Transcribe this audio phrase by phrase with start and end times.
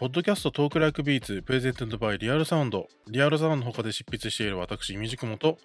[0.00, 2.88] ポッドキャストトークライクビーツプレゼントバイリアルサウンド。
[3.10, 5.58] リアルサウンドの他で執筆している私、みじくもと、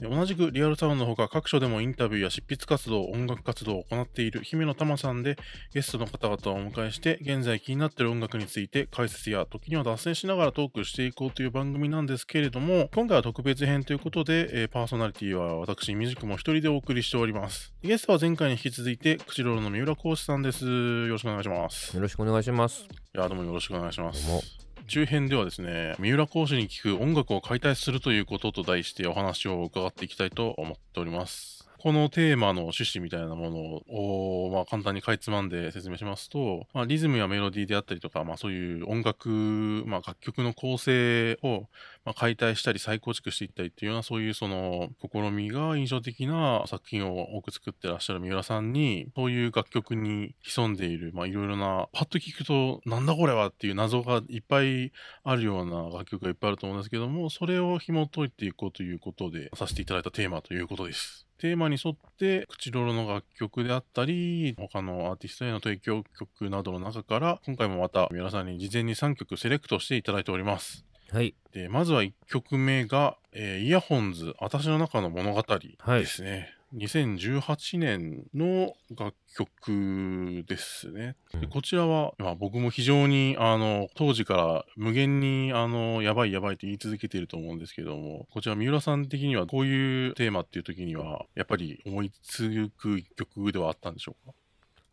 [0.00, 5.36] 同じくリアルサウンドのほか各所でもインタビューや執筆活動、音楽活動を行っている姫野玉さんで
[5.74, 17.72] ゲストの方々をお迎えして現在気になっている音楽について解説や時には脱線しながらトークしていこうという番組なんですけれども今回は特別編ということで、えー、パーソナリティは私、みじくも一人でお送りしております。
[17.82, 20.64] ゲストは前回に引き続いて口ロロの三浦講師さんです。
[20.64, 21.96] よろしくお願いします。
[21.96, 22.82] よろしくお願いします。
[22.82, 22.86] い
[23.18, 24.67] や、どうもよろしくお願いします。
[24.88, 31.68] 中編ではですね、三浦講師に聞く音楽を解体するということと題してお話を伺っていきたいと思っております。
[31.78, 41.66] このテーマの趣旨みたいなものを、まあ、簡単にかいつまんで説明しますと、まあ、リズムやメロディーであったりとか、まあ、そういう音楽、まあ、楽曲の構成を、
[42.08, 54.90] まあ、解体したり再構築していったりっていうような、そういうその試みが印象的な作品を多く作ってらっしゃる三浦さんに、そういう楽曲に潜んでいる、まあ、いろいろな、パッと聞くと、なんだこれはっていう謎がいっぱい
[55.22, 61.26] あるような楽曲がいっぱいあると思うんですけども、それを紐解いていこうということで、させていただいたテーマということです。
[61.36, 70.88] テーマに沿って、口ロロの楽曲であったり、他のアーティストへの提供曲などの中から、今回もまた皆さんに事前に3曲セレクトしていただいております。
[71.10, 71.34] はい。
[71.52, 76.30] で、まずは1曲目が、えー、イヤホンズ、私の中の物語ですね。
[76.30, 81.16] はい2018年の楽曲ですね。
[81.32, 94.34] でこちらは、まあ、僕も非常にあの当時から無限にあのやばいやばいと言い続けていると思うんですけども、こちら三浦さん的にはこういうテーマっていう時にはやっぱり思いつく曲ではあったんでしょうか？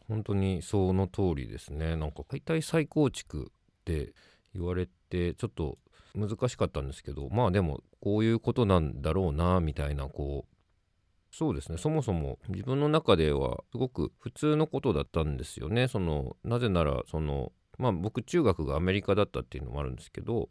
[0.07, 1.97] 本当にその通りですね。
[1.97, 4.13] なんか解体再構築って
[4.53, 5.77] 言われてちょっと
[6.15, 10.55] 難しかったんですけどまあでもこういうことなんだろうなみたいなこう
[11.35, 11.77] そうですね。
[11.77, 15.89] そもそも自分の中ではすごく普通のことだったんですよね。
[15.89, 20.47] そのなぜならそのまあ僕中学がアメリカだったっていうのもあるんですけど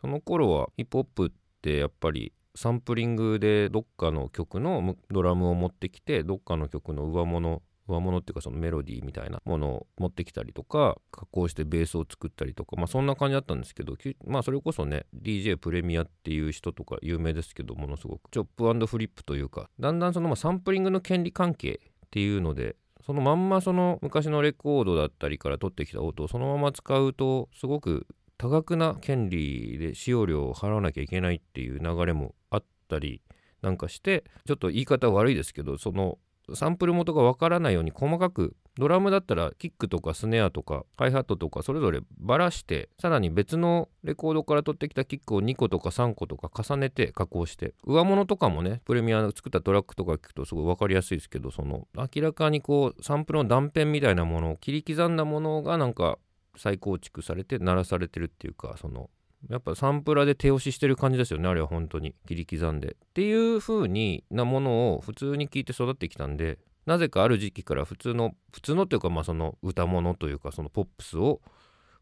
[0.00, 1.30] その頃はヒップホップっ
[1.60, 18.30] てやっぱりサンプリングでどっかの曲のドラムを持ってきてどっかの曲の上物上物っていうかそのメロディーみたいなものを持ってきたりとか加工してベースを作ったりとかまあそんな感じだったんですけどまあそれこそね DJ プレミアっていう人とか有名ですけどものすごく。
[18.30, 18.46] チョッ
[18.78, 28.06] プフリップというかだんだんそのまサンプリングの権利関係っていうのでそのまんまその昔のレコードだったりから取ってきた音をそのまま使うとすごく
[28.36, 33.22] 多額な権利で使用料を払わなきゃいけないっていう流れもあったり
[33.62, 36.18] なんかしてちょっと言い方悪いですけどその
[36.54, 56.18] サンプル元がわからないように細かくドラムだったらキックとかスネアとかハイハットとかそれぞればらしてさらに別のレコードから取ってきたキックを2個とか3個とか重ねて加工して上物とかもねプレミアの作ったトラックとか聞くとすごい分かりやすいですけどその明らかにこうサンプルの断片みたいなものを切り刻んだものがなんか
[56.56, 59.10] 再構築されて鳴らされてるっていうかその
[59.50, 62.88] やっぱサンプラで手押ししてる感じですよねあれは本当に切り刻んで。
[62.88, 71.40] っていう風になものを普通に聞いて育ってきたんでなぜかある時期から普通の普通のっていうかまあその歌物というかそのポップスを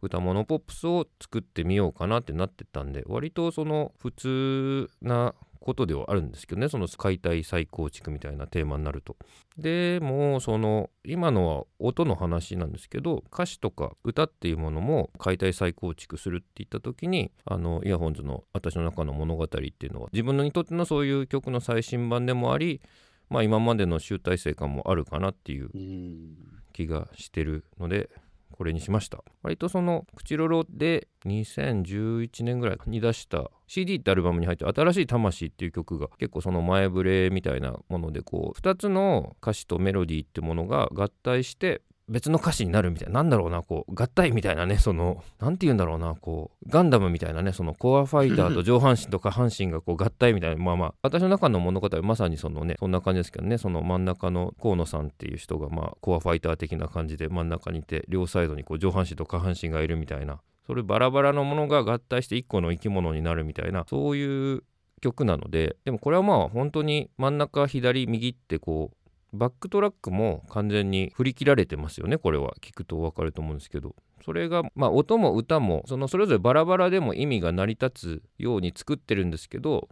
[0.02, 5.34] 歌物ポップスを作ってみようかなってなってたんで割とその普通な
[5.66, 6.69] ことではあるんですけどね。
[6.69, 9.16] その解体再構築みたいなテーマになると。
[9.59, 22.81] でもその今のは音の話なんですけど歌詞とか歌っていうものも解体再構築するって言った時にあのイヤホンズの「私の中の物語」っていうのは自分にとってのそういう曲の最新版でもあり
[23.28, 25.71] まあ今までの集大成感もあるかなっていう
[26.72, 28.09] 気がしてるので
[28.53, 29.23] これにしました。
[29.43, 64.63] 割とその口ロロで2011年ぐらいに出した CD ってアルバムに入って新しい魂っていう曲が結構その前触れみたいなものでこう2つの歌詞とメロディーってものが合体して別の歌詞になるみたいな、なんだろうな、こう、合体みたいなね、その、なんて言うんだろうな、こう、ガンダムみたいなね、そのコアファイターと 上半身と下半身がこう合体みたいな、まあまあ、私の中の物語はまさにそのね、そんな感じですけどね、その真ん中の河野さんっていう人が、まあ、コアファイター的な感じで真ん中にいて、両サイドにこう上半身と下半身がいるみたいな、それバラバラのものが合体して一個の生き物になるみたいな、そういう
[65.01, 68.96] 曲なので、でもこれはまあ本当に真ん中左右ってこう
[69.36, 72.18] バックトラックも完全に振り切られてますよね。
[72.18, 73.94] これは聞くと分かると思うんですけど。
[74.24, 79.88] それがまあ音も歌もそのそれぞれバラバラでも意味が成り立つように作ってるんですけど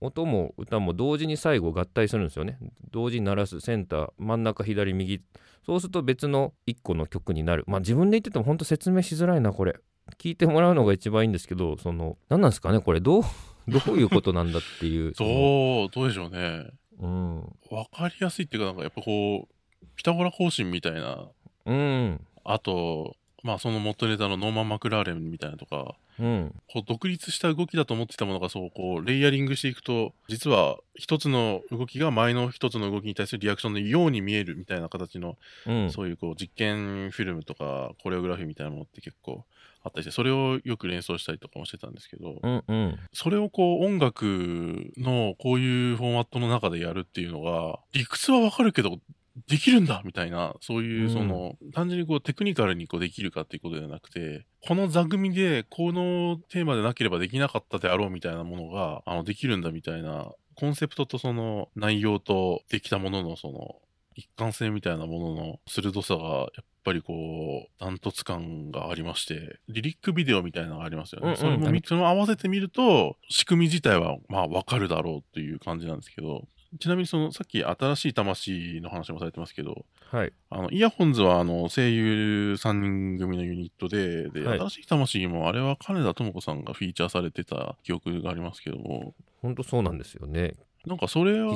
[0.00, 2.58] 音も歌も同時に最後合体するんですよね。
[2.90, 5.22] 同時に鳴らすセンター真ん中左右。
[5.64, 7.64] そうすると別の1個の曲になる。
[7.66, 9.76] まあ自分で言ってても本当説明しづらいなこれ。
[10.18, 13.00] 聞いてもらうのが一番いいんですけどその何なんですかねこれ。
[13.00, 13.22] どう
[13.68, 15.12] どういうことなんだっていう。
[15.18, 16.70] そうどうでしょうね。
[17.00, 17.40] うん、
[17.70, 21.28] 分かりやすいっていうかなんかやっぱこうピタゴラ方針みたいな、
[21.66, 35.36] うん、あとまあその元ネタのノーマン・マクラーレンみたいなとか、うん、こう独立した動きだと思ってたものがそうこうレイヤリングしていくと実は一つの動きが前の一つの動きに対するリアクションのように見えるみたいな形の、
[35.66, 39.44] うん、そういうこう実験フィルムとかコレオグラフィーみたいなものって結構
[39.82, 48.98] あったりしてそれをよく連想したりとかもしてたんですけど、うんうん、それをこう音楽のこういうフォーマットの中でやるっていうのが理屈はわかるけど
[49.46, 63.76] できるんだみたいな、そういうその、うん、単純にこうテクニカルにこうできるかっていうことではなくて、この座組でこのテーマでなければできなかったであろうみたいなものが、あの、できるんだみたいな、コンセプトとその内容とできたもののその
[64.16, 66.48] 一貫性みたいなものの鋭さが、やっ
[66.88, 71.26] ぱりこう、ダントツ感がありまして、リリックビデオみたいなのがありますよね。
[71.26, 76.48] うんうん、それも、その合わせてみると、仕組み自体は、まあ、わかるだろうっていう感じなんですけど、
[76.78, 89.14] ちなみにそのさっき新しい魂の話もされてますけど、はい、あのイヤホンズはあの声優3人組のユニットでで、はい、新しい魂もあれは金田智子さんがフィーチャーされてた記憶がありますけども。
[89.40, 90.56] 本当そうなんですよね。
[90.84, 91.54] なんかそれは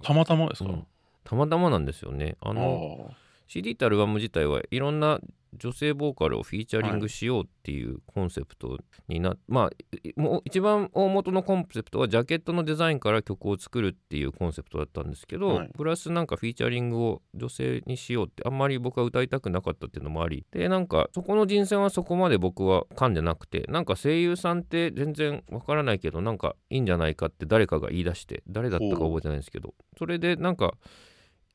[0.00, 0.86] たまたまですか、うん、
[1.24, 2.36] たまたまなんですよね。
[2.40, 3.10] あの
[3.46, 5.20] CD ってアルバム自体はいろんな
[5.56, 8.78] 女性ボーカルをフィーチャリングしようっていうコンセプト
[9.08, 9.70] にな、はい、ま
[10.16, 20.44] あもう一番大元のコンセプトはジャケットのデザインから曲を作るっていうコンセプトだったんですけど、はい、プラスなんかフィーチャリングを女性にしようってあんまり僕は歌いたくなかったっていうのもあり。
[20.50, 30.74] でなんかそこの人選はそこまで僕は噛んでなくてなんか声優さんって全然わからないけどなんかいいんじゃないかって誰かが言い出して誰だったか覚えてないんですけどそれでなんか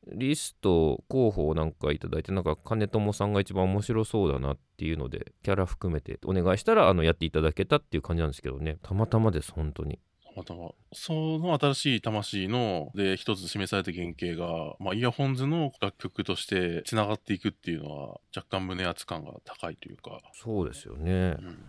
[0.07, 8.77] リスト候補なんかいただいてなんか金友さんが一番面白そうだなっていうのでキャラ含めてお願いしたらあのやっていただけたっていう感じなんですけどね。
[8.81, 9.99] たまたまです本当に。
[10.23, 20.19] たまたまその新しい魂ので一つ示された原型が、まあ、イヤホンズの楽曲としてつながっていくっていうのは若干胸圧感が高いというか。
[20.33, 21.65] そうですよね、うん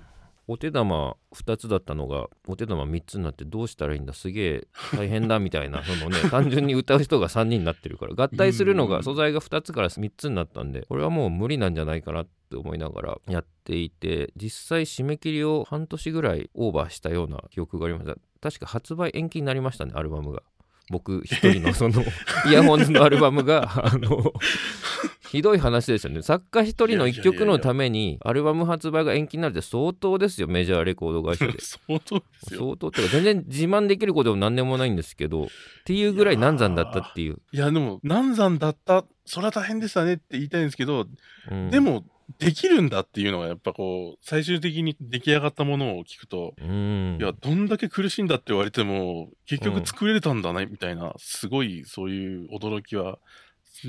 [0.53, 4.13] お手玉2つだったのがお手玉3つになってどうしたらいいんだ？
[4.13, 20.43] すげえ大変だみたいな そのね単純に歌う人が3人になってるから合体するのが素材が2つから3つになったんでこれはもう無理なんじゃないかなって思いながらやっていて実際締め切りを半年ぐらいオーバーしたような記憶がありました確か発売延期になりましたねアルバムが。
[20.91, 22.03] 僕一人のその
[22.51, 24.33] イヤホンズのアルバムがあの
[25.33, 26.21] ひどい話ですよね。
[26.21, 30.47] 作家一人の一曲のためにアルバム発売が延期になるって相当ですよ。
[30.47, 31.55] メジャーレコード会社で。
[31.59, 32.61] 相当ですよ。
[32.61, 35.49] 相当ってか全然自慢できることでも何でもないんですけどっ
[35.87, 37.39] ていうぐらい難産だったっていう。
[37.51, 39.07] いやでも難産だった。
[39.25, 41.07] それは大変でしたねって言いたいんですけど、
[41.51, 42.05] うん、でも
[42.39, 53.19] できるんだっていうのがやっぱこう最終的に出来上がったものを聞くと、うん、いやどんだけ苦しいんだって言われても結局作れたんだねみたいな、すごいそういう驚きは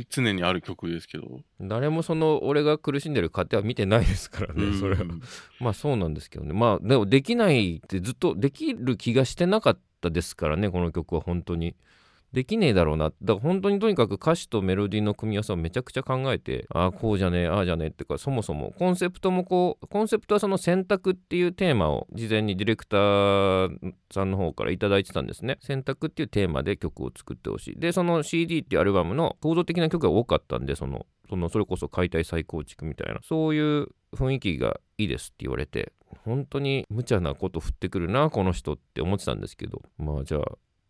[0.09, 1.41] 常にある曲ですけど。
[1.59, 5.03] 誰もその俺が苦しんでる過程は見てないですからね、うん、それは。
[5.59, 6.53] まあそうなんですけどね。
[6.53, 11.75] まあでもできないってずっとできる気がしてなかったですからねこの曲は本当に
[12.33, 13.05] できねえだろうな。
[13.09, 25.59] だから本当にとにかく歌詞とメロディーの組み合わせをめちゃくちゃ考えて、ああ、こうじゃねえ、ああじゃねえってか、そもそもコンセプトもこう、コンセプトはその選択っていうテーマを事前にディレクターさんの方から頂いてたんですね。
[25.61, 27.79] 選択っていうテーマで曲を作ってほしい。
[27.79, 35.93] で、その CD っていうアルバムの構造的な曲が多かったんで、その、そのそれこそ解体再構築みたいな、そういう雰囲気がいいですって言われて、
[36.25, 40.41] 本当に無茶なこと振ってくるな、この人って思ってたんですけど、まあじゃあ、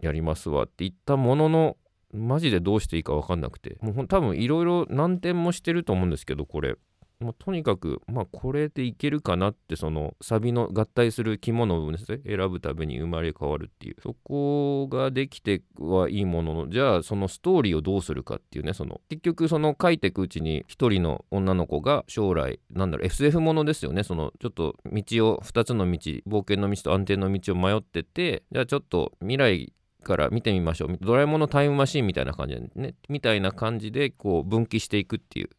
[0.03, 1.77] やりますわって言ったものの
[2.13, 3.77] マジでどうしていいか分かんなくて。
[3.81, 6.75] もう多分いろいろ難点もしてると思うんですけどこれ。
[7.19, 13.95] もうとにかくまあこれでいけるかなってそのサビの合体する肝の部分ですね選ぶたびに生まれ変わるっていう。
[14.03, 16.69] そこができてはいいものの。
[16.69, 24.03] じゃあそのストーリーをどうするかっていうねその結局その書いていくうちに一人の女の子が将来なんだろう SF ものですよね。
[24.03, 30.97] そのちょっと道を2つの道冒険の道と安定の道を迷っててじゃあちょっと未来から見てみましょう。
[31.01, 32.95] ドラえもんのタイムマシーンみたいな感じでね。
[33.09, 35.49] みたいな感じでこう分岐していくっていう。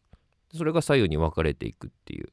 [0.55, 2.29] それが左右に分かれていくっていう。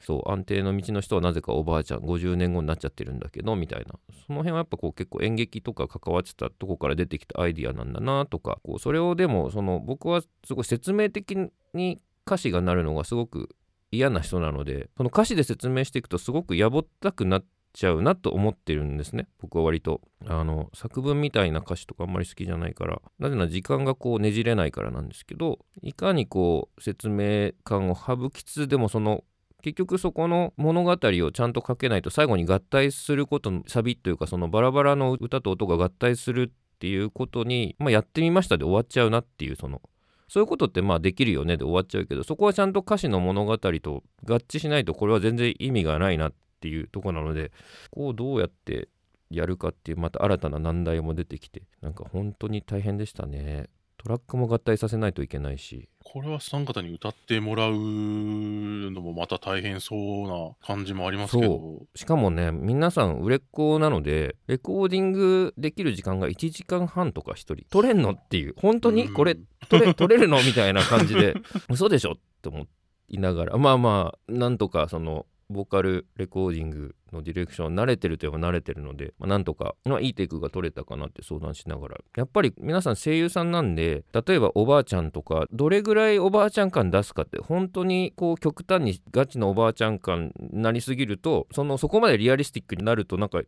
[0.00, 3.94] そう安定の道の人はなぜかおばあちゃん50年後になっちゃってるんだけどみたいな。
[4.26, 11.36] その辺はやっぱこう結構演劇とか関わってたとこから出てきたアイディアなんだなとかこうそれをでもその僕はすごい説明的
[11.72, 13.48] に歌詞がなるのがすごく
[13.90, 19.28] 嫌な人なのでその歌詞で説明していくとすごくやぼったくなってちゃうなと思ってるんですね。
[19.40, 20.00] 僕は割と。
[20.26, 23.02] あの作文みたいな歌詞とかあんまり好きじゃないから。
[23.18, 29.24] なぜなら時間がこうねじれないからなんですけどいかにこう説明感を省きつつでもその
[29.62, 39.80] 結局そこの物語をちゃんと書けないと最後に合体することのサビというかそのバラバラの歌と音が合体するっていうことに、まあ、やってみましたで終わっちゃうなっていうその
[40.28, 44.02] そういうことってまあできるよねで終わっちゃうけどそこはちゃんと歌詞の物語と合
[44.36, 47.52] 致しないとこれは全然意味がないなっていうとこなので
[47.90, 48.88] こうどうやって
[49.30, 53.66] やるかっていうまた新たな難題も出てきてなんか本当に大変でしたね。
[53.98, 55.88] トラックも合体させないといけないし。
[56.04, 61.82] これは三方に歌ってもらうのもまた大変そうな感じもありますけど。
[61.94, 67.56] しかもね皆さん売れっ子なのでレコーディングできる時間が1時間半とか1人。
[67.68, 68.54] 取れんのっていう。
[68.56, 69.10] 本当に？
[69.10, 69.36] これ
[69.68, 70.42] 取れ取れるの？
[70.42, 71.34] みたいな感じで。
[71.70, 72.12] 嘘でしょ？
[72.12, 72.66] って思
[73.08, 73.56] いながら。
[73.58, 81.96] まあまあなんとかそのボーカルレコーディングのディレクション慣れてるといえば慣れてるので、まあ、なんとか、まあ、いいテイクが取れたかなって相談しながら。
[82.16, 93.40] やっぱり皆さん声優さんなんで例えばおばあちゃんとかどれぐらいおばあちゃん感出すかって本当にこう極端にガチのおばあちゃん感になりすぎるとそのそこまでリアリスティックになるとなんか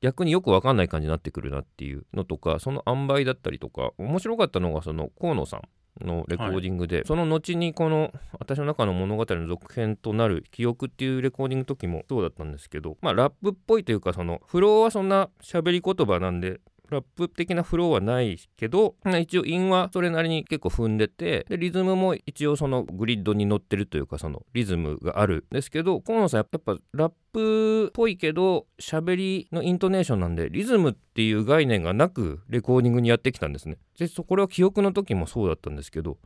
[0.00, 5.62] 逆によくわかんない感じになってくるなっていうのとかその塩梅だったりとか面白かったのがその河野さん。
[6.00, 33.78] のレコーディングで、はい、その後にこの私の中の物語の続編となる「記憶」っていうレコーディング時もそうだったんですけどまあラップっぽいというかそのフローはそんな喋り言葉なんでラップ的なフローはないけど一応韻はそれなりに結構踏んでてでリズムも一応そのグリッドに乗ってるというかそのリズムがあるんですけど河野さんやっぱラップっぽいけど喋りのイントネーションなんでリズムっていう概念がなくレコーディングにやってきたんですね。
[33.98, 36.18] でこれは記憶の時もそうだったんですけど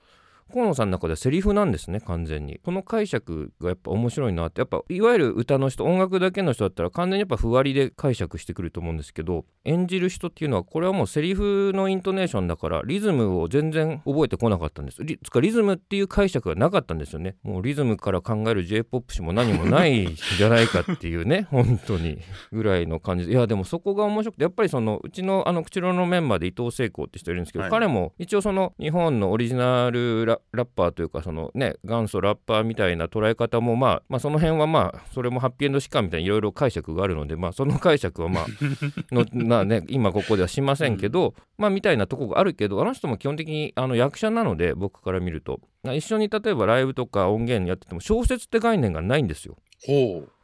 [0.51, 2.61] 河野さんの中ではセリフなんですね完全に。
[2.65, 4.61] この解釈がやっぱ面白いなって。
[4.61, 15.03] やっぱいわゆる歌の人音楽だけの人だったら完全にやっぱふわりで解釈してくると思うんですけど演じる人っていうのはこれはもうセリフのイントネーションだからリズムを全然覚えてこなかったんです。
[15.05, 17.37] リつかリズムっていう解釈がなかったんですよね。
[17.43, 22.19] もうリズムから考える J-POP 誌も何もないんじゃないかっていうね 本当に
[22.53, 23.27] ぐらいの感じ。
[23.27, 38.47] でいやでもそこが面白くてやっぱりそのうちのあの口ろのメンバーで伊藤聖子って人いるんですけど、はい、彼も一応その日本のオリジナルラッパーというかそのね元祖ラッパーみたいな捉え方もまあ、まあ、その辺はまあそれもハッピーエンドしかみたいないろいろ解釈があるのでまあその解釈はまあ
[39.15, 45.61] のまあね今ここではしませんけど、まあみたいなとこがあるけどあの人も基本的にあの役者なので僕から見ると。
[45.85, 49.57] 一緒に例えばライブとか音源やってても小説って概念がないんですよ。
[49.87, 50.29] ほう。
[50.29, 50.40] あ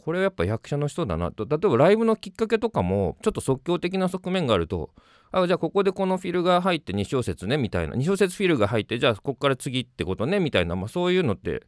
[0.00, 1.32] これやっぱ役者の人だな。
[1.32, 4.90] と例えばライブのきっかけとかもちょっと即興的な側面があると
[5.32, 7.94] あじゃあここでこのフィルが入って2小節ねみたいな。
[7.94, 11.62] 2小節フィルが入ってじゃあここから次ってことねみたいな、まあ、そういうのって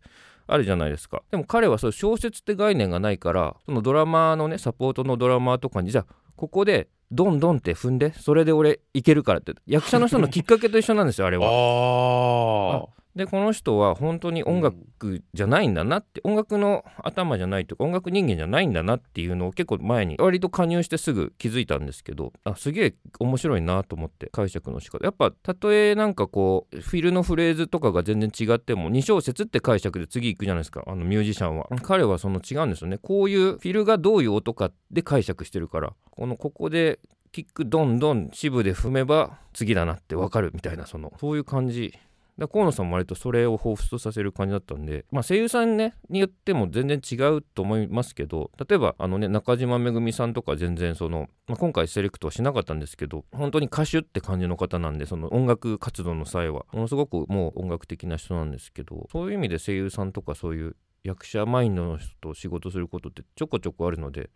[0.46, 1.22] あるじゃないですか。
[1.30, 9.54] でも彼はそう小説って概念がないからそのドラマーのねサポートのドラマーとかにじゃあここでドンドンって踏んでそれで俺いけるからって。
[9.66, 11.46] 役者の人のきっかけと一緒なんですよあれは。
[12.98, 25.04] あでこの人は本当に音楽じゃないんだなって、うん、音楽の頭じゃないとか音楽人間じゃないんだなっていうのを結構前に割と加入してすぐ気づいたんですけどあすげえ面白いなと思って解釈の仕方。
[25.04, 30.82] やっぱたとえなんかこうフィルのフレーズとかが全然違っても2小節って解釈で次行くじゃないですか。
[30.86, 31.68] あのミュージシャンは。
[31.82, 32.98] 彼はその違うんですよね。
[32.98, 36.98] こういうフィルがどういう音かで解釈してるからこのここで
[37.32, 41.98] キックどんどん支部で踏めば次だなってわかるみたいなそのそういう感じ
[42.38, 64.30] だ河野さんも割とそれを彷彿とさせる感じだったんで、まあ、声優さんねによっても全然違うと思いますけど例えばあのね中島めぐみさんとか全然その、まあ、今回セレクトはしなかったんですけど本当に歌手って感じの方なんでその音楽活動の際はものすごくもう音楽的な人なんですけどそういう意味で声優さんとかそういう役者マインドの人と仕事することってちょこちょこあるので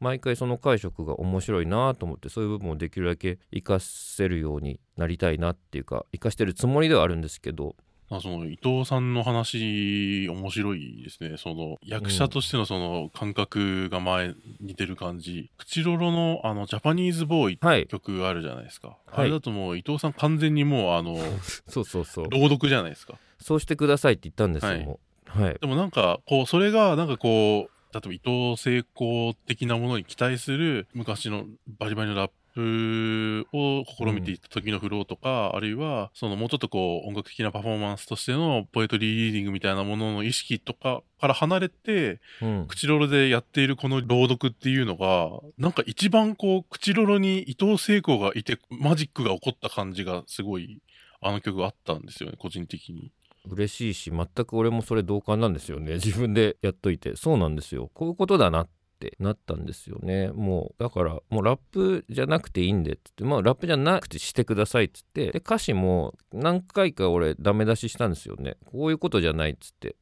[0.00, 7.76] 毎回その解釈が面白いなと思ってそういう部分をできるだけ活かせるようになりたいなっていうか活かしてるつもりではあるんですけど。
[8.10, 11.36] あその伊藤さんの話面白いですね。
[11.36, 21.18] その役者としてのその感覚が前似てる感じ、うん、口ロロのあのジャパニーズボーイって曲あるじゃないですか、はい、あれだともう伊藤さん完全にもうあの
[21.68, 22.30] そうそうそう。
[22.30, 23.18] 朗読じゃないですか。
[23.40, 31.46] そうしてくださいって言ったんですよ、はい、はい、でもなんかこうそれがなんかこう例えば伊藤聖子的なものに期待する昔の
[31.78, 50.80] バリバリのラップを試みていった時のフローとか、うん、あるいはそのもうちょっとこう音楽的なパフォーマンスとしてのポエトリーリーディングみたいなものの意識とかから離れて、うん、口ロロでやっているこの朗読っていうのがなんか一番こう口ロロに伊藤聖子がいてマジックが起こった感じがすごい
[51.20, 53.12] あの曲あったんですよね個人的に。
[53.50, 55.94] 嬉しいし全く俺もそれ同感なんですよね。
[56.04, 57.16] 自分でやっといて。
[57.16, 57.90] そうなんですよ。
[57.94, 60.30] こういうことだなってなったんですよね。
[60.32, 68.56] もうだからもうラップじゃなくていいんでっつってまあラップじゃなくてしてくださいっつってで歌詞も何回か俺ダメ出ししたんですよね。
[68.66, 69.96] こういうことじゃないっつって。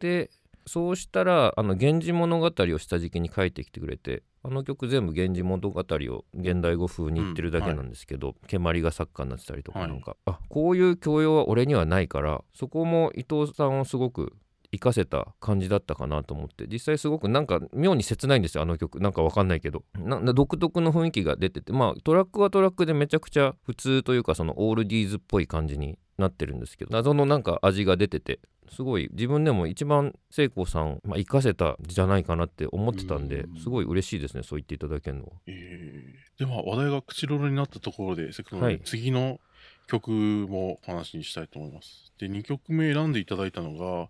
[0.00, 0.30] で
[0.66, 4.22] そうしたらあの「源氏物語」を下敷きに書いてきてくれて。
[4.46, 14.36] あの曲全部「源氏物語」を現代語風に言ってるだけなんですけど、蹴鞠が作家になってたりとかなんか、あこういう教養は俺にはないからそこも伊藤さんをすごく
[14.70, 19.00] 活かせた感じだったかなと思って実際すごくなんか妙に切ないんですよあの曲。
[19.00, 19.84] なんかわかんないけど。
[19.98, 35.32] な独特の雰囲気が出ててまあトラックはトラックでめちゃくちゃ普通というかそのオールディーズっぽい感じになってるんですけど謎のなんか味が出ててすごい自分でも一番聖光さん、まあ、活かせたじゃないかなって思ってたんですごい嬉しいですねそう言っていただけるのは。
[35.46, 39.40] えー、でも話題が口ロロになったところでせっかく次の
[39.86, 42.12] 曲もお話にしたいと思います。
[42.18, 44.08] で2曲目選んでいただいたのが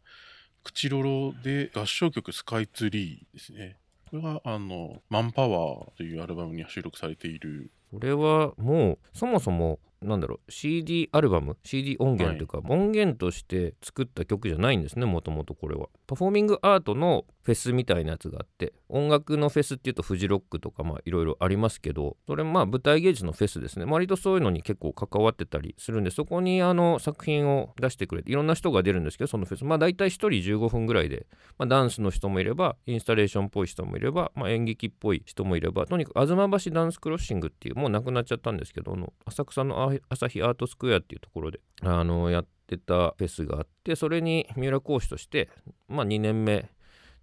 [0.64, 3.76] 口ロロで合唱曲スカイツリーですね。
[4.10, 15.88] これがあのマンパワーというアルバムに収録されているこれはもうそもそもなんだろう CD アルバム CD 音源というか、はい、音源として作った曲じゃないんですねもともとこれは。
[16.07, 23.85] パフォーミングアートのフェスみたいなやつがあって音楽のフェスっていうとフジロックとかまあいろいろありますけどそれまあ舞台芸術のフェスですね。
[23.85, 29.65] 割とそういうのに結構関わってたりするんでそこにあの作品を出してくれていろんな人が出るんですけどそのフェス。
[29.65, 31.26] まあ大体1人15分ぐらいで、
[31.59, 45.49] まあ、ダンスの人もいればインスタレーションっぽい人もいれば、まあ、演劇っぽい人もいればとにかく東橋ダンスクロッシングっていうもうなくなっちゃったんですけどの浅草の朝日アートスクエアっていうところであのやってたフェスがあってそれに三浦講師として
[45.88, 46.71] まあ2年目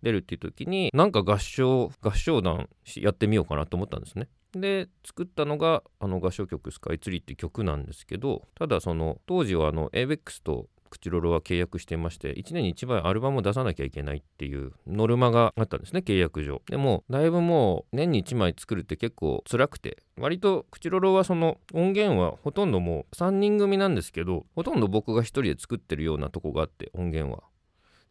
[0.02, 4.28] 出るっていう時になんか合唱合唱団やってみようかなと思ったんですね。
[4.52, 16.62] で作ったのがあの合唱曲「スカイツリー」って曲なんですけどただその当時はあの ABEX とクチロロは契約していまして1年に1枚アルバムを出さなきゃいけないっていうノルマがあったんですね契約上。
[16.70, 27.42] でもだいぶもう年に1枚作るって結構辛くて割とクチロロはその音源はほとんどもう3人組なんですけどほとんど僕が1人で作ってるようなとこがあって音源は。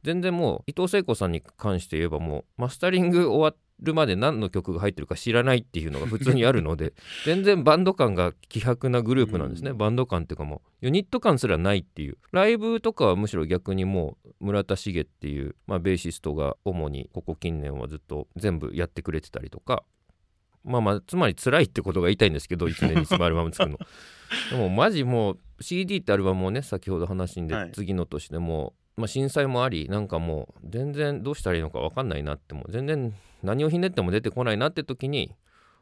[0.02, 6.94] 全然もう伊藤聖子さんに関して言えばもうマスタリング終わっるまで何の曲が入ってるか知らないっていうのが普通にあるので
[7.26, 12.16] 全然バンド感が希薄なグループなんですね、うん、バンド感っていうかもうユニット感すらないっていう。
[12.32, 19.84] ライブとかはむしろ逆にもう村田茂っていう、まあ、ベーシストが主にここ近年はずっと全部やってくれてたりとか。
[20.64, 23.78] まあまあつまり辛いってことが言いたいんですけど1年にアルバム作るの。
[24.50, 35.34] でもマジもう CD ってアルバムをね先ほど話にで、はい、次の年でもまあ、震災もありなんかもう全然どうしたらいいのか分かんないなっても全然何をひねっても出てこないなって時に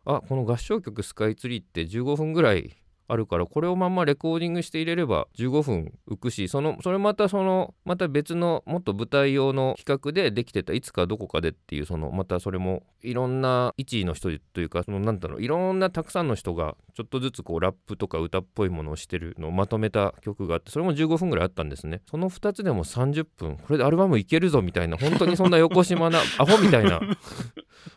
[0.04, 2.76] あこの合唱曲「スカイツリー」って15分ぐらい
[3.10, 22.02] あるからこれをまんまレコーディングして入れれば15分浮くしそのそれまたそのまた別のもっと舞台用の企画でできてたいつかどこかでっていうそのまたそれもいろんな位置の人というかそのなんだろういろんなたくさんの人がちょっとずつこうラップとか歌っぽいものをしてるのをまとめた曲があってそれも15分ぐらいあったんですね。
[22.08, 27.00] その2つでも30分これでアルバムいけるぞみたいな本当にそんな横島な アホみたいな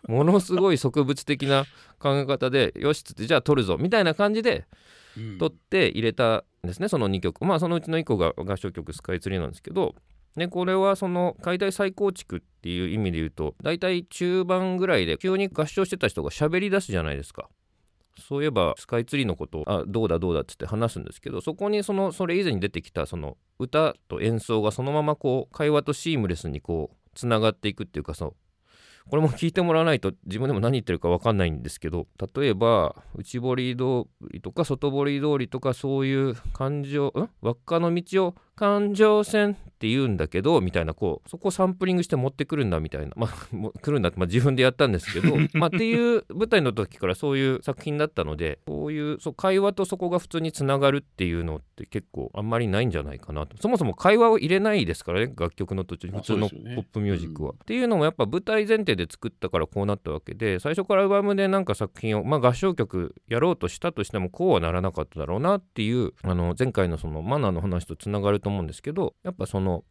[0.07, 1.65] ものすごい植物的な
[1.99, 4.65] 考え方でよしっつってじゃあ撮るぞみたいな感じで
[5.39, 9.95] 取って入れたんですね、その2曲まあそのうちの1個が合唱曲「スカイツリー」なんですけど
[10.35, 17.49] でこれはその解体再構築っていう意味で言うと大体中盤ぐらいで急に合唱してた人が喋り出すじゃないですか。
[18.19, 28.35] そういえばスカイツリーのことをあどうだどうだっつって話すんですけどそこにそのそれ以前に出てきたその歌と演奏がそのままこう会話とシームレスにこうつながっていくっていうかそ
[29.09, 37.29] これも聞いてもらわないと自分でも何言ってるか分かんないんですけど例えば内堀通りとか外堀通りとかそういう感情ん？
[37.41, 43.11] 輪っかの道を環状線って言うんだけどみたいなこうそこをサンプリングして持ってくるんだみたいな。
[43.17, 43.33] まあ
[43.81, 53.57] 来るんだって、まあ、自分でやったんですけど まあっていう舞台の時からそういう作品だったのでこういうそう会話とそこが普通につながるっていうのって結構あんまりないんじゃないかなと。
[53.57, 57.51] そもそも会話を入れないですからね楽曲の途中に普通のポップミュージックは。
[57.51, 69.83] ねうん、っていうのもやっぱ舞台前提で作ったからこうなったわけで最初からアルバムでなんか作品を、まあ、合唱曲やろうとしたとしてもこうはならなかっただろうなっていうあの前回のそのマナーの話とつながると思うんですけどやっぱその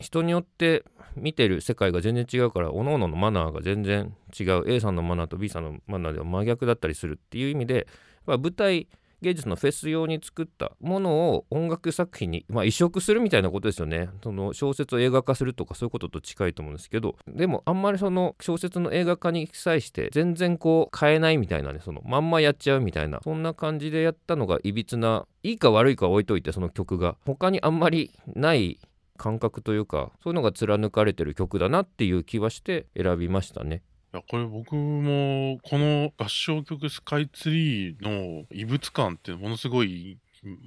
[0.00, 0.84] 人によって
[1.16, 4.64] 見てる世界が全然違うから各々のマナーが全然違う。
[4.68, 7.88] A さんのマナーと B さんのマナーでは真逆だったりするっていう意味で
[8.26, 8.88] 舞台
[9.20, 14.08] 芸術のフェス用に作ったものを音楽作品に、まあ、移植するみたいなことですよね。
[14.22, 28.78] その小説を映画化するとかそういうことと近いと思うんですけど、でもあんまりその小説の映画化に際して全然こう変えないみたいなね、そのまんまやっちゃうみたいな、そんな感じでやったのがいびつな、いいか悪いか置いといてその曲が他にあんまりない
[29.16, 33.82] 感覚というかそういうのが貫かれてる曲だなっていう気はして選びましたね。
[34.14, 40.18] いやこれ僕もこの合唱曲「スカイツリー」の異物感ってものすごい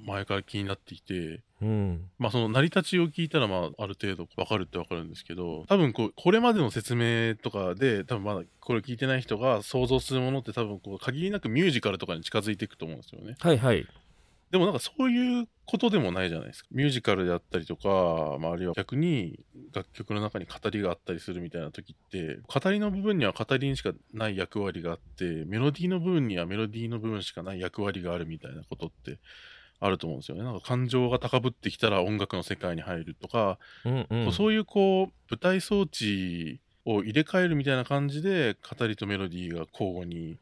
[0.06, 2.10] 前から気になっていて、うん。
[2.18, 13.36] まあその成り立ちを聞いたらまあある程度わかるってわかるんですけど、多分こう、これまでの説明とかで、多分まだこれ聞いてない人が想像するものって多分こう、限りなくミュージカルとかに近づいていくと思うんですよね。
[13.40, 13.86] はいはい
[14.52, 16.68] でもなんかそういうことでもないじゃないですか。
[16.72, 19.40] ミュージカルであったりとか、まあ、あるいは逆に
[19.74, 29.18] 楽曲の中に語りがあったりするみたいな時って、語りの部分には語りにしかない役割があって、メロディーの部分にはメロディーの部分しかない役割があるみたいなことって
[29.80, 30.44] あると思うんですよね。
[30.44, 40.36] なんか感情が高ぶってきたら音楽の世界に入るとか、うんうんそういうこう、舞台装置を入れ替えるみたいな感じで、語りとメロディーが交互に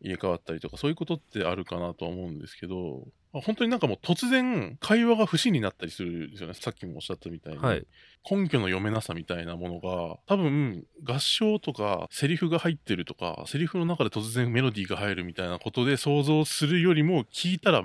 [0.00, 6.54] 入れ替わったりとか、そういうことってあるかなとは思うんですけど、まあ本当になんかもう突然、会話が不審になったりするんですよね。
[6.54, 7.58] さっきもおっしゃったみたいに。
[7.58, 7.86] はい
[8.26, 17.82] 根拠の読めなさみたいなものが、多分、合唱とか、セリフが入ってるとか、セリフの中で突然メロディーが入るみたいなことで想像するよりも、聞いたら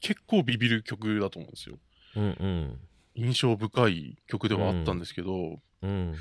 [0.00, 1.78] 結構ビビる曲だと思うんですよ。
[2.14, 2.78] うんうん
[3.14, 6.14] 印象深い曲ではあったんですけど、うん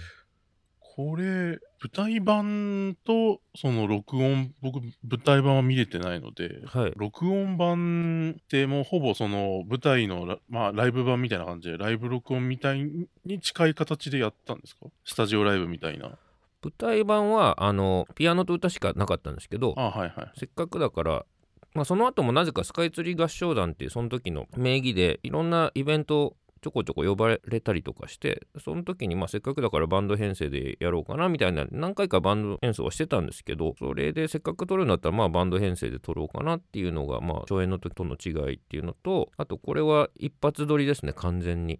[1.10, 1.60] これ、舞
[1.92, 4.92] 台版とその録音、僕、舞
[5.24, 12.88] 台版は見れてないので、はい録音版ってもうほぼその舞台のラ、まあ、ライブ版みたいな感じで、ライブ録音みたい
[13.26, 14.88] に近い形でやったんですか？
[15.04, 16.18] スタジオライブみたいな。
[16.64, 20.32] 舞台版はあのピアノと歌しかなかったんですけどあはいはい。
[20.38, 21.26] せっかくだから、
[21.74, 41.80] まあ、その後もなぜかスカイツリー合唱団っていうその時の名義でいろんなイベントちょこちょこ呼ばれたりとかしてその時にまあせっかくだからバンド編成でやろうかなみたいな何回かバンド演奏はしてたんですけどそれでせっかく撮るんだったらまあバンド編成で撮ろうかなっていうのがまあ初演の時との違いっていうのとあとこれは一発撮りですね完全に。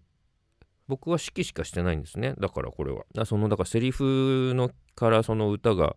[0.88, 5.96] 僕は指揮しかしてないんですねだからこれはだそのだからセリフのからその歌が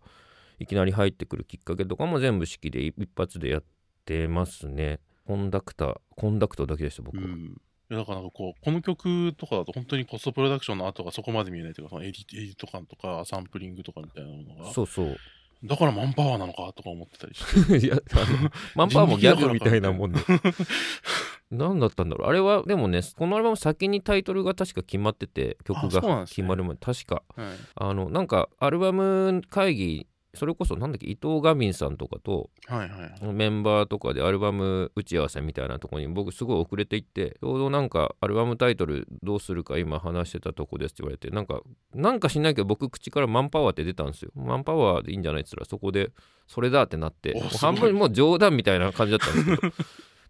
[0.59, 3.63] いきなり入ってくるきっかけとかも全部式で一発でやっ
[4.05, 4.99] てますね。
[5.25, 7.23] コンダクター、コンダクトだけでした、僕は。
[7.23, 7.57] うん。
[7.89, 15.17] だからなんかこう、この曲とかだと本当にポストプロダクションの後がそこまで見えないというか、そのエディエディット感とかサンプリングとかみたいなものが、そうそう。
[15.63, 17.77] だからマンパワーなのかとか思ってたりして。
[17.85, 17.97] いや、
[18.75, 20.19] マンパワーもギャグみたいなもんで。
[21.51, 22.29] 何だったんだろう。
[22.29, 27.23] あれは、でもね、このアルバム先にタイトルが確か決まってて、曲あそうなんですねが決まる前、確か。
[27.35, 27.55] はい。
[27.75, 33.33] あの、なんか、アルバム会議、それこそなんだっけ伊藤ガミンさんとかとはいはい。
[33.33, 41.61] メンバーとかでアルバム打ち合わせみたいなところに僕すごい遅れていってちょうどなんかアルバムタイトルどうするか今話してたとこですって言われてなんか
[41.93, 44.31] なんかしないけど僕口からマンパワーって出たんですよ。
[44.35, 46.11] マンパワーでいいんじゃないっつったらそこで
[46.47, 49.73] それだってなって半分もう冗談みたいな感じだったんですけど。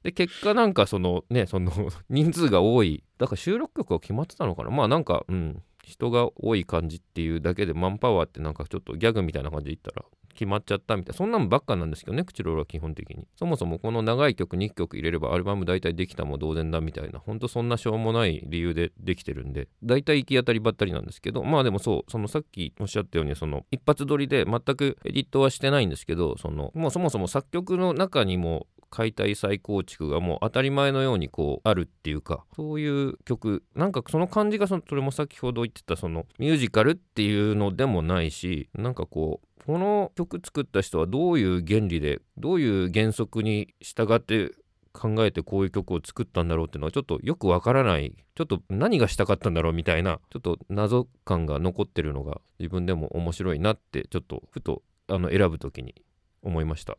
[0.04, 1.72] で結果なんかそのねその
[2.10, 3.04] 人数が多い。
[3.18, 4.70] だから収録曲は決まってたのかな。
[4.70, 11.18] まあなんかうん人が多い感じっていうだけでマンパワーってなんかちょっとギャグみたいな感じで言ったら決まっちゃったみたいな。
[11.18, 17.20] そんなのばっかなんですけどね口ロールは基本的にそもそもこの長い曲2曲入れればアルバム大体できたも同然だみたいな。
[17.20, 19.70] ほんとそんなしょうもない理由でできてるんで。
[19.84, 21.44] 大体行き当たりばったりなんですけど。
[21.44, 44.52] まあでもそうそのさっきおっしゃったようにその一発撮りで全くエディットはしてないんですけどそのもうそもそも作曲の中にも解体再構築がもう当たり前のようにこうあるっていうかそういう曲なんかその感じがそのそれも先ほど言ってたそのミュージカルっていうのでもないしなんかこうこの曲作った人はどういう原理でどういう原則に従って
[44.94, 55.96] 考えてこういう曲を作ったんだろうっていうのはちょっとよくわからないちょっと何がしたかったんだろうみたいなちょっと謎感が残ってるのが自分でも面白いなってちょっとふとあの選ぶ時に
[56.42, 56.98] 思いました。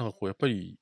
[0.00, 0.78] なんかこう、やっぱり、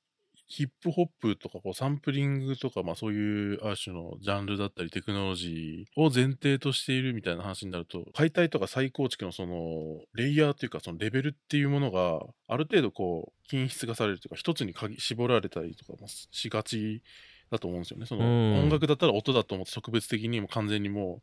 [0.51, 17.03] ヒップホップとかこうサンプリングとか、まあそういうある種のジャンルだったりテクノロジーを前提としているみたいな話になると、解体とか再構築のそのレイヤーというかそのレベルっていうものがある程度こう均質化されるというか一つに鍵絞られたりとかもしがち
[17.51, 18.07] だと思うんですよね。
[18.07, 21.21] そのうん音楽だったら音だと思って特別的にもう完全にも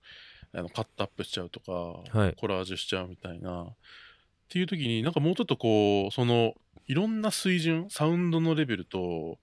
[0.55, 1.73] うあのカットアップしちゃうとか、
[2.17, 3.67] はいコラージュしちゃうみたいな。
[4.47, 6.55] っていう時になんかもうちょっとこうその
[6.87, 9.39] いろんな水準サウンドのレベルと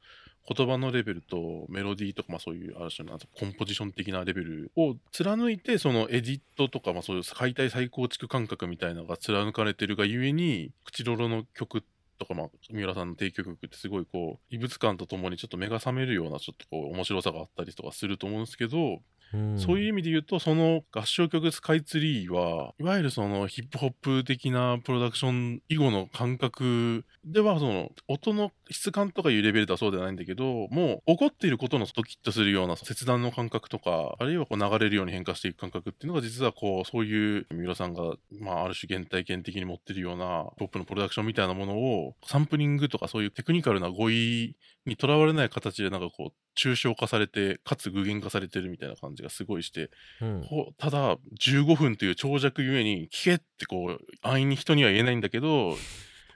[0.48, 11.84] 言葉のレベルとメロディーとか、まあ、そういうある種のコンポジション的なレベルを貫いてそのエディットとか、まあ、そういう解体再構築感覚みたいなのが貫かれてるがゆえに口ロロの曲
[12.20, 19.00] とか、まあ、三浦さんの提供曲ってすごいこう異物感とともにちょっと目が覚めるようなちょっとこう面白さがあったりとかすると思うんですけど、
[19.58, 49.90] そういう意味で言うと、その合唱曲スカイツリーは、いわゆるそのヒップホップ的なプロダクション以後の感覚では、その音の質感とかいうレベルではそうではないんだけど、もう起こっていることのドキッとするような切断の感覚とか、あるいはこう流れるように変化していく感覚っていうのが実はこう、そういう三浦さんが、まあある種原体験的に持ってるようなポップのプロダクションみたいなものをサンプリングとかそういうテクニカルな語彙にとらわれない形でなんかこう抽象化されてかつ具現化されてるみたいな感じがすごいして、
[50.22, 50.44] うん。
[50.78, 55.76] ただ15分という長尺ゆえに聞けってこう安易に人には言えないんだけど、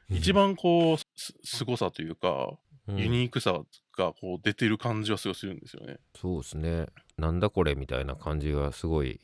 [0.10, 2.98] 一番こうす凄さというか、うん。
[2.98, 3.60] ユニークさ
[3.98, 5.98] がこう出てる感じはすごいするんですよね。
[6.16, 6.88] そうですね。
[7.18, 9.20] なんだこれみたいな感じがすごい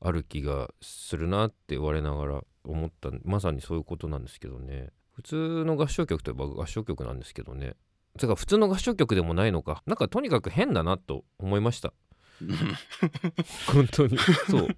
[0.00, 4.88] ある気がするなって言われながら思ったまさにそういうことなんですけどね。
[5.12, 7.74] 普通の合唱曲といえば合唱曲なんですけどね。
[8.18, 9.82] てか普通の合唱曲でもないのか。
[9.86, 11.92] なんかとにかく変だなと思いました
[13.72, 14.18] 本当に。
[14.50, 14.68] そう。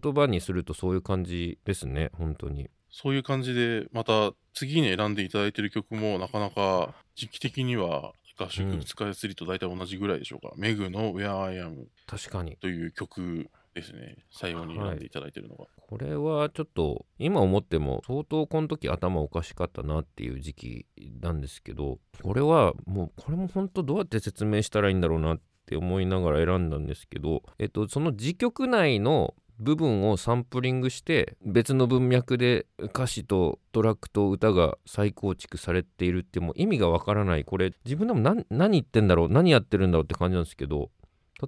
[0.00, 2.10] 言葉にするとそういう感じですね。
[2.14, 2.70] 本当に。
[2.90, 10.54] そういう感じで、また次に選んでいただいてる曲もなかなか時期的には合唱曲使いやすいと大体同じぐらいでしょうか。
[10.56, 12.56] メグの Where I Am 確かに。
[12.56, 14.16] という曲ですね。
[14.30, 15.66] 最後に選んでいただいてるのが。
[15.88, 20.86] これはちょっと今思っても相当この時頭おかしかったなっていう時期
[21.20, 37.44] なんですけどこれはもうこれも本当どうやって説明したらいいんだろうなっって思いながら選んだんですけど、えっと、その自曲内の部分をサンプリングして別の文脈で歌詞とトラックと歌が再構築されているってもう意味がわからない。
[37.44, 40.90] これ自分でも何言ってんだろう何やってるんだろうって感じなんですけど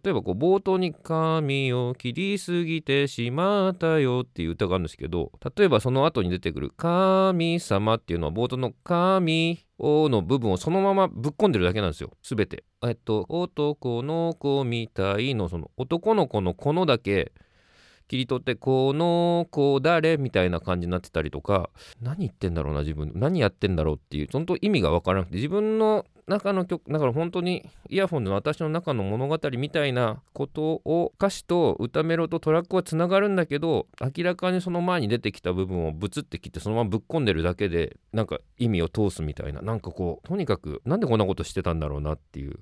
[0.02, 12.64] 例えばこう冒頭に「髪を切りすぎてしまったよ」っていう歌があるんですけど例えばその後に出てくる「神様」っていうのは冒頭の「神を」の部分をそのままぶっ込んでるだけなんですよ全て。
[12.86, 17.32] えっと「男の子みたい」のその男の子の「この」だけ
[18.08, 42.58] 切り取って「この子誰?」みたいな感じになってたりとか何言ってんだろうな自分何やってんだろうっていう本当意味が分からなくて自分の中の曲だから本当にイヤホンの私の中の物語みたいなことを歌詞と歌メロとトラックはつながるんだけど明らかにその前に出てきた部分をブツって切ってそのままぶっ込んでるだけでなんか意味を通すみたいななんかこうとにかくなんでこんなことしてたんだろうなっていう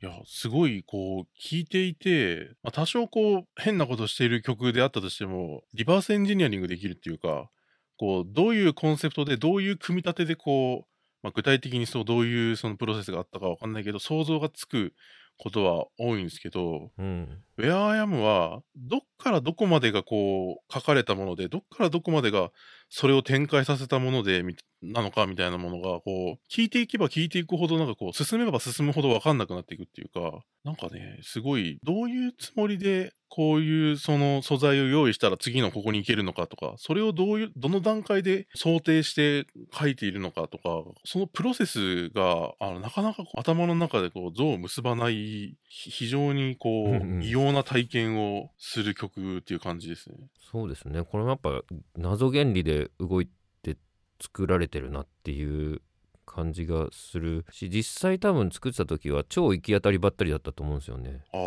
[0.00, 7.50] いや、すごい、こう、聴いていて、まあ、多少こう、変なことしている曲であったとしても、リバースエンジニアリングできるっていうか、
[7.96, 10.88] こう、どういうコンセプトで、どういう組み立てで、こう、
[11.22, 14.94] まあ、具体的にそう、どういうそのプロセスがあったかわかんないけど、想像がつく
[15.36, 22.52] ことは多いんですけど、うん、Where I Am は、どっからどこまでがこう、書かれたもので、どっからどこまでが
[22.88, 24.44] それを展開させたもので、
[24.80, 39.46] なのかみたいなものが、こう、聞いていけば聞いていくほど、なんかこう、進めば進むほど分かんなくなっていくっていうか、なんかね、すごい、どういうつもりで、こういうその素材を用意したら次のここに行けるのかとか、それをどういう、どの段階で想定して
[39.78, 50.16] 書いているのかとか、そのプロセスが、あの、なかなか頭の中でこう、像を結ばない、非常にこう、異様な体験をする曲っていう感じですね。
[50.50, 51.62] そうですねこれもやっぱ
[51.96, 53.28] 謎原理で動い
[53.62, 53.76] て
[54.20, 55.82] 作られてるなっていう
[56.24, 61.38] 感じがするし実際多分作ってた時は超行き当たりばったりだったと思うんですよねあ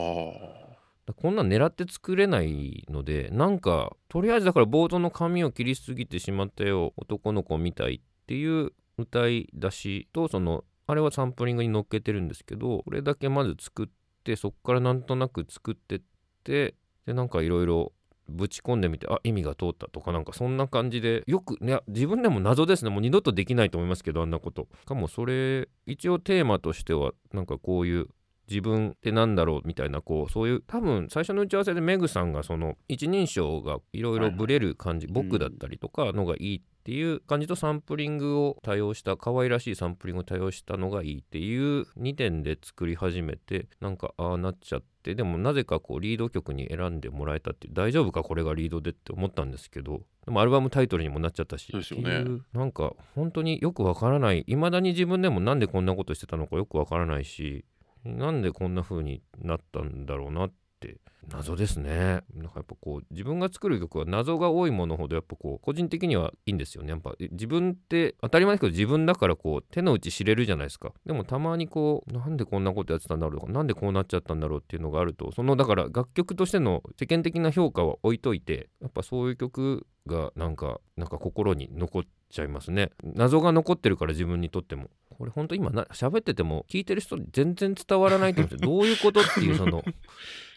[0.67, 0.71] あ。
[1.05, 13.93] だこんなん狙って作れないのでなんかとりあえずだから冒頭の髪を切りすぎてしまったよ男の子みたいっていう歌い出しとそのあれはサンプリングに乗っけてるんですけどこれだけまず作って
[14.35, 16.01] そっからなんとなく作ってっ
[16.43, 17.93] てでなんかいろいろ
[18.29, 22.91] ぶち込んでみてあ意味が通ったとかなんかそんな感じでよくいや自分でも謎ですね。
[22.91, 24.67] もう二度とできないと思いますけどあんなこと。
[24.81, 28.07] しかもそれ一応テーマとしてはなんかこういう
[28.49, 57.65] 自分ってなんだろうみたいなこうそういう多分最初の打ち合わせでメグさんがその一人称がいろいろブレる感じ、はい僕だったりとかのがいいっていう感じとサンプリングを多用した可愛らしいサンプリングを多用したのがいいっていう2点で作り始めてなんかああなっちゃってでもなぜかこうリード曲に選んでもらえたって大丈夫かこれがリードでって思ったんですけどでもアルバムタイトルにもなっちゃったしっていうなんか本当によくわからない未だに自分でもなんでこんなことしてたのかよくわからないし
[58.03, 60.51] なんでこんな風になったんだろうなっ
[60.87, 62.23] って謎ですね。
[62.33, 66.89] なんかやっぱこう自分が作る曲は謎が多いものほどやっぱこう個人的にはいいんですよね。
[66.89, 70.91] やっぱ自分って当たり前ですけど自分だからこう手の内知れるじゃないですか。
[71.05, 82.89] でもたまにこうなんでこんなことやってたんだろうとかなんでこうなっちゃったんだろうっていうのがあるとそのだから楽曲としての世間的な評価は置いといてやっぱそういう曲がなんかなんか心に残っちゃいますね。
[83.03, 84.89] 謎が残ってるから自分にとっても。
[85.17, 89.83] これほんと今な喋ってても聞いてる人に全然伝わらないと思うんでどういうことっていうその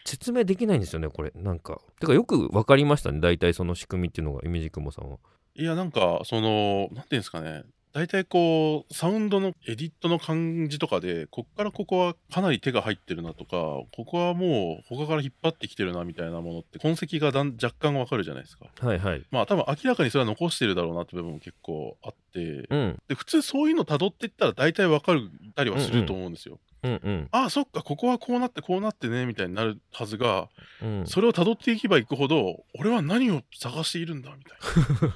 [0.05, 5.17] 説明できないんですよねこれなんかてかよく分かりましたね大体その仕組みっていうのがイメージクモさんは
[5.57, 7.63] いや、なんか、その、なんていうんですかね。
[7.93, 18.65] 大体こう、サウンドのエディットの感じとかで、こっからここはかなり手が入ってるなとか、ここはもう他から引っ張ってきてるなみたいなものって痕跡がだん若干わかるじゃないですか。
[18.81, 26.59] はいはいまあ多分明らかにそれは残してるだろうなって部分も結構あって、うんで普通そういうの辿っていったら大体わかるたりはすると思うんですよ。
[26.85, 27.27] うんうん。
[27.31, 30.49] ああ、そっか、ここはこうなってこうなってね、みたいになるはずが、
[30.81, 31.03] うん。
[31.07, 35.15] それを辿っていけばいくほど、俺は何を探しているんだ、みたいな。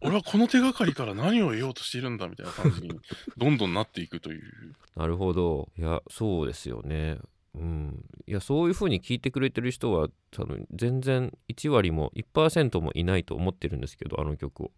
[0.00, 2.90] 俺はこの手がかりから何を得ようとしているんだ、みたいな感じに、
[3.36, 4.74] どんどんなっていくという。
[4.96, 5.68] なるほど。
[5.78, 7.18] いやそうですよね。
[7.54, 8.04] うん。
[8.26, 14.70] いやそういうふうに聞いてくれてる人は多分全然1割も1%もいないと思ってるんですけどあの曲を。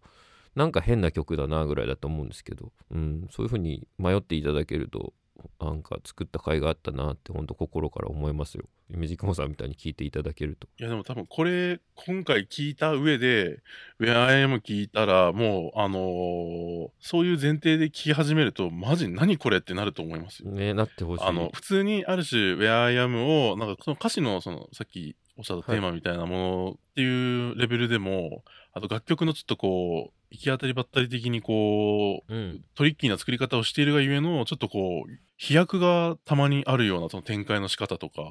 [0.55, 5.13] なんか変な曲だなぐらいだと思うんですけど、うん、そういうふうに迷っていただけると
[5.59, 8.65] なんか作った甲斐があったなって本当心から思いますよ。
[8.89, 10.67] ミジックモンさんみたいに聞いていただけると。
[10.79, 13.59] いや、でも多分これ、今回聞いた上で、
[13.99, 20.51] Where I Am 聞いたら、もう、あのーそういう前提で聞き始めると、マジ何これってなると思いますよ。
[20.51, 21.23] ねなってほしい。
[21.23, 32.63] あの、普通にある種、Where I Am を、なんかその歌詞の、その、さっきおっしゃったテーマみたいなものっていうレベルでも、あと楽曲のちょっとこう、行き当たりばったり的にこう、うん。
[32.75, 38.21] トリッキーな作り方をしているがゆえの、ちょっとこう、飛躍がたまにあるようなその展開の仕方とか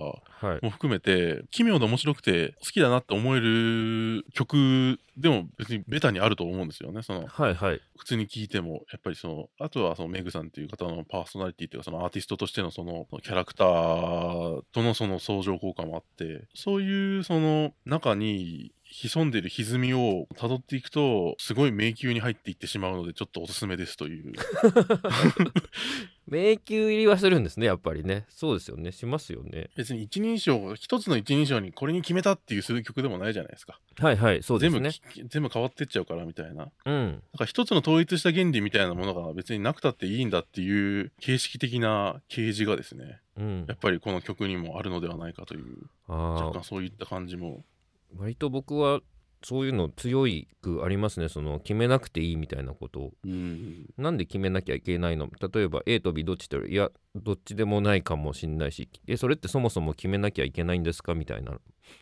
[0.46, 0.64] はい。
[0.64, 7.02] も含めて、奇妙で面白くて好きだなって思える曲でも別にベタにあると思うんですよね。
[7.02, 7.80] その、はいはい。
[7.96, 24.32] 普通に聞いても、やっぱりその、あとはそのメグさんっていう方のパーソナリティっていうか、そのアーティストとしてのそのキャラクターとのその相乗効果もあって、そういうその中に潜んでいる歪みを辿っていくと、すごい迷宮に入っていってしまうので、ちょっとおすすめですという。
[26.28, 33.80] 迷宮入りはするんですねやっぱりねそうですよねしますよね別に一人称、一つの一人称にこれに決めたっていうする曲でもないじゃないですか。
[33.98, 36.66] はいはいそうで全部すねき全部変わってっちゃうからみたいな。
[36.66, 47.64] だうんから一つの統一した原理みたいなものが別になくたっていいんだっていう形式的な掲示がですね、うんやっぱりこの曲にもあるのではないかという、若干そういった感じも。
[48.16, 49.00] 割と僕は
[49.44, 51.28] そういうの強いくありますね。
[51.28, 53.12] その決めなくていいみたいなことを。
[53.24, 53.86] うん。
[53.96, 55.28] なんで決めなきゃいけないの？
[55.52, 58.88] 例えば A と B どっちって言ったらいやどっちでもないかもしんないし。
[59.06, 61.14] えそれってそもそも決めなきゃいけないんですか？
[61.14, 61.56] みたいな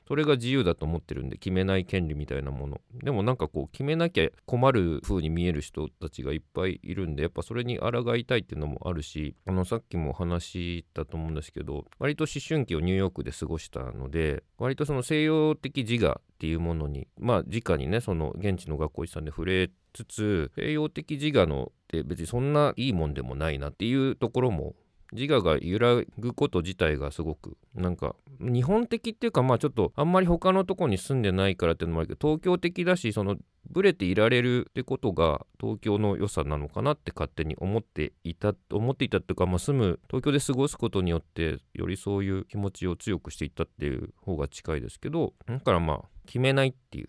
[0.06, 2.80] それが自由だと思ってるんで決めない権利みたいなもの。
[3.02, 24.74] でもなんかこう決めなきゃ困る風に見える人たちがいっぱいいるんでやっぱそれに抗いたいっていうのもあるしあのさっきも話したと思うんですけど割と思春期をニューヨークで過ごしたので割とその西洋的自我っていうものにまあ直にねその現地の学校一さんで触れつつ西洋的自我のって別にそんないいもんでもないなっていうところも
[25.16, 33.36] 自我が揺らぐこと自体がすごくなんか日本的っていうかまあちょっとあんまり他のとこに住んでないからっていうのもあるけど東京的だしその
[33.70, 47.08] ブレていられるってことが東京の良さなのかなって勝手に思っていた思っていたっていうか、まあ、住む東京で過ごすことによってよりそういう気持ちを強くしていったっていう方が近いですけどだからまあ決めないっていう。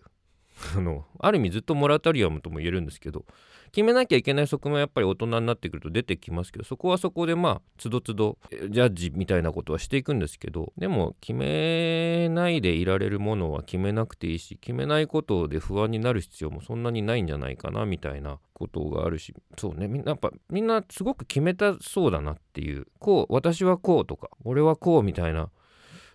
[0.76, 3.24] あのある意味ずっとモラタリアムとも言えるんですけど
[3.72, 25.50] 決めなきゃいけない側面はやっぱり大人になってくると出てきますけどそこはそこでまあつどつどジャッジみたいなことはしていくんですけどでも決めないでいられるものは決めなくていいし決めないことで不安になる必要もそんなにないんじゃないかなみたいなことがあるしそうねみんなやっぱみんなすごく決めたそうだなっていうこう私はこうとか俺はこうみたいな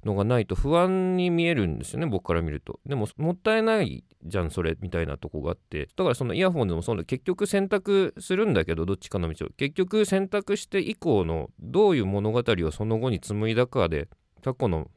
[0.05, 2.79] のがないと不安に見えるんですよね僕から見ると。
[2.85, 5.87] でももったいないじゃんそれみたいなとこがあって。
[5.95, 9.49] だからそのイヤホンでもそうだ結局選択するんだけどどっちかの道を。
[9.57, 14.09] 結局選択して以降のどういう物語をその後に紡いだかで
[14.43, 14.89] 過去の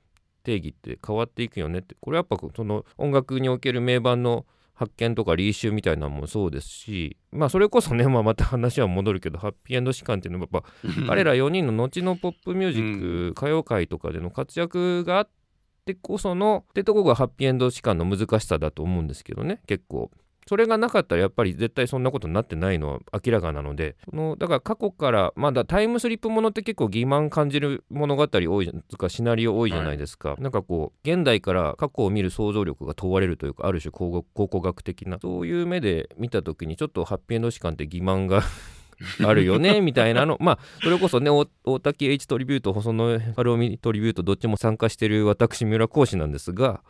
[0.42, 1.96] 定義って変わっていくよねって。
[2.00, 10.68] これやっぱその音楽における名盤の発見とかリーシュみたいなのもそうですしまあそれこそね、まあ、また話は戻るけどハッピーエンド士官っていうのはやっぱ
[11.06, 15.28] 彼ら4人の後のポップミュージック、歌謡界とかでの活躍があっ
[15.86, 19.06] てこそのってとこがハッピーエンド士官の難しさだと思うん。
[19.06, 20.10] ですけどね結構
[20.48, 38.42] それがなかったらやっぱり絶対そんなことになってないのは明らかなのでそのだから過去からまだタイムスリップものって結構欺瞞感じる物語多いとかシナリオ多いじゃないですか、なんかこう現代から過去を見る想像力が問われるというかある種考古学的なそういう目で見た時にちょっとハッピーエンド士官って欺瞞が
[39.24, 40.36] あるよね みたいなの。
[40.40, 46.80] まあそれこそね大滝 H トリビュート細野晴臣トリビュートどっちも参加してる私三浦講師なんですが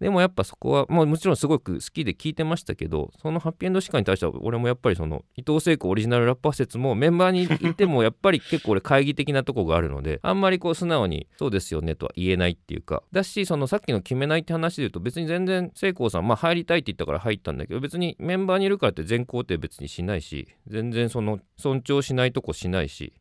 [0.00, 13.02] でもやっぱそこは、まあ、もちろんすごく好きで聞いてましたけどそのハッピーエンドシカに対しては俺もやっぱりその伊藤聖子オリジナルラッパー説もメンバーにいてもやっぱり結構俺懐疑的なとこがあるのであんまりこう素直にそうですよねとは言えないっていうか。
[13.12, 23.12] だしそのさっきの決めないって話で言うと別に全然聖子さんまあ入りたいって言ったから入ったんだけど別にメンバーにいるからって全肯定別にしないし全然その尊重しないとこしないし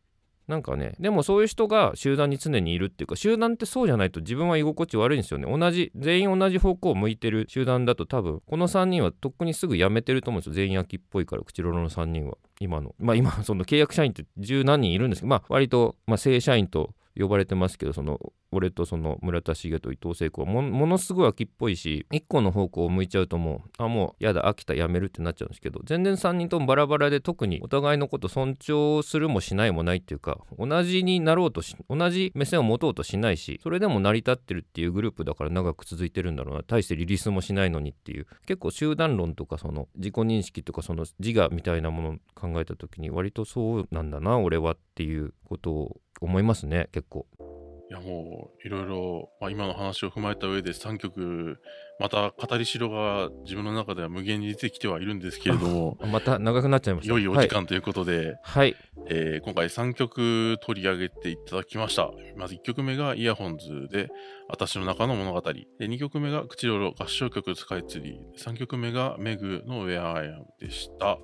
[0.48, 5.46] なんかねでもそういう人が集団に常にいるっていうか集団ってそうじゃないと自分は居心地悪いんですよね。
[5.46, 10.54] 同じ全員同じ方向を向いてる集団だと多分この3人はとっくにすぐ辞めてると思うんですよ。
[10.54, 12.38] 全員秋っぽいから口ロロの3人は。
[12.62, 12.96] 今の。
[12.98, 18.20] まあ今その契約社員って十何人いるんですけどまあ割と、まあ、正社員と呼ばれてますけどその
[18.52, 47.28] 俺とその村田茂と伊藤聖子はものすごい秋っぽいし1個の方向を向いちゃうともうあもうやだ飽きたやめるってなっちゃうんですけど全然3人ともバラバラで特にお互いのこと尊重するもしないもないっていうか同じになろうとし同じ目線を持とうとしないしそれでも成り立ってるっていうグループだから長く続いてるんだろうな大してリリースもしないのにっていう結構集団論とかその自己認識とかその自我みたいなものを考えた時に割とそうなんだな俺はっていうことを思いますね結構。
[47.90, 51.58] いやもういろいろ、まあ、今の話を踏まえた上で3曲
[52.00, 57.14] また語りしろが自分の中では無限に出てきてはいるんですけれども また長くなっちゃいました。
[57.14, 58.76] 良いお時間ということで、はい、
[59.08, 62.12] えー、今回3曲取り上げていただきました。
[62.36, 64.10] まず1曲目がイヤホンズで
[64.50, 71.18] 「私の中の物語」で2曲目が「口ろろ合唱曲スカイツリー」3曲目が「メグの Where I Am」でした。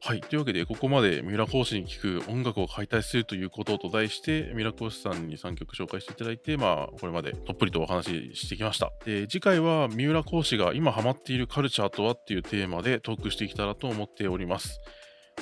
[0.00, 0.20] はい。
[0.20, 8.92] というわけで、ここまで三浦講師に聞く音楽を解体するということと題して、三浦講師さんに3曲紹介していただいて、まあ、これまでとっぷりとお話ししてきました。
[9.04, 14.80] で、次回は三浦講師が今ハマっているカルチャーとはっていうテーマでトークしていけたらと思っております。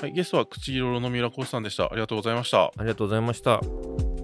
[0.01, 0.13] はい。
[0.13, 1.85] ゲストは口色の三浦講師さんでした。
[1.85, 2.65] ありがとうございました。
[2.65, 4.16] ありがとうございました。